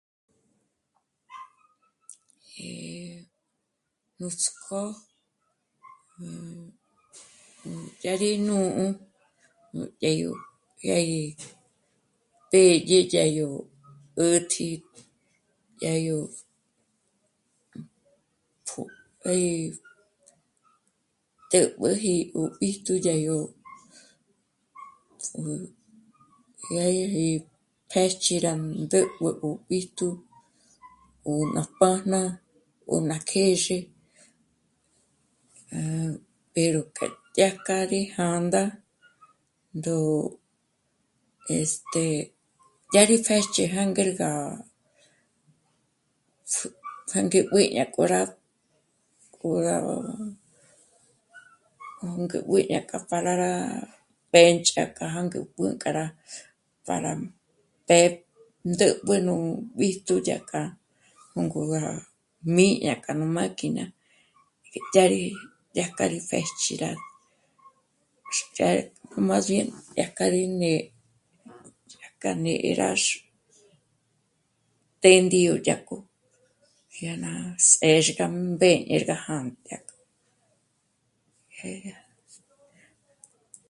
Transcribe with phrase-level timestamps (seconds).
[4.19, 4.81] Nuts'k'ó...
[8.01, 8.85] dyà rí nù'u
[9.75, 10.31] nú të́dyo
[10.81, 11.21] dyà gí
[12.51, 13.47] pédye dyá yó
[14.23, 14.67] 'ä̀tji
[15.79, 16.17] dyá yó
[18.65, 18.81] pjó...
[19.23, 19.69] 'é...
[21.51, 23.15] té'b'éji ó b'íjtu dyá
[26.93, 27.29] gí...
[27.89, 29.29] pjêch'i rá ndǘtb'ü
[29.67, 30.07] b'íjtu
[31.29, 32.21] ó ná pájna
[32.93, 33.79] ó ná kjèzhe,
[35.77, 36.13] am...
[36.53, 37.05] pero que
[37.35, 38.63] dyájk'a rí jā̂ndā
[39.77, 39.97] ndó...
[41.59, 42.03] este...
[42.91, 44.31] dyá rí pjë́ch'i já ngér gá
[46.51, 46.67] pjü...
[47.11, 48.21] jângé mbéña k'o rá...
[49.35, 49.75] k'o rá...
[52.01, 53.53] jângé mbü dya para rá
[54.27, 56.05] mbênch'a k'a mbǘ'ü k'a rá...
[56.85, 57.11] para...
[57.83, 58.19] ´p'é'...
[58.71, 59.35] ndǘ'b'ü nú
[59.77, 60.61] b'íjtu dyájka
[61.33, 61.95] nú ngú ná rá
[62.55, 63.83] mí'i dyákja ná máquina,
[64.93, 65.23] dyá rí
[65.75, 66.89] dya kja rí pjë̌jchji rá...
[68.33, 68.37] x...
[69.27, 69.67] más bien...
[69.95, 70.79] dyájka rí né'e,
[71.91, 73.05] dyakja né'e rá x...
[75.01, 75.97] pêndyo dyák'o
[77.01, 77.31] jyâná
[77.69, 78.71] s'êxgá mbé
[79.07, 79.77] rá gá jândâ
[81.57, 83.59] dyá k'o